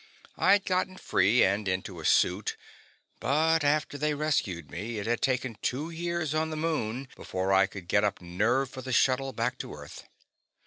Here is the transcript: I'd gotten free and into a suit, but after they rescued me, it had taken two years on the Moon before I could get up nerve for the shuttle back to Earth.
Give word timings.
I'd 0.39 0.65
gotten 0.65 0.97
free 0.97 1.43
and 1.43 1.67
into 1.67 1.99
a 1.99 2.05
suit, 2.07 2.57
but 3.19 3.63
after 3.63 3.99
they 3.99 4.15
rescued 4.15 4.71
me, 4.71 4.97
it 4.97 5.05
had 5.05 5.21
taken 5.21 5.59
two 5.61 5.91
years 5.91 6.33
on 6.33 6.49
the 6.49 6.57
Moon 6.57 7.07
before 7.15 7.53
I 7.53 7.67
could 7.67 7.87
get 7.87 8.03
up 8.03 8.19
nerve 8.19 8.71
for 8.71 8.81
the 8.81 8.93
shuttle 8.93 9.31
back 9.31 9.59
to 9.59 9.75
Earth. 9.75 10.05